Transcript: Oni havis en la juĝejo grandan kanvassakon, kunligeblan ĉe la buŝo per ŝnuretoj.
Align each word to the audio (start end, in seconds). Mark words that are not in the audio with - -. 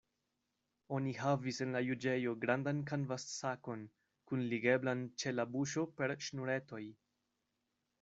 Oni 0.99 1.11
havis 1.19 1.59
en 1.65 1.75
la 1.77 1.81
juĝejo 1.89 2.33
grandan 2.47 2.81
kanvassakon, 2.93 3.87
kunligeblan 4.33 5.05
ĉe 5.21 5.39
la 5.39 5.51
buŝo 5.55 5.89
per 6.01 6.21
ŝnuretoj. 6.31 6.87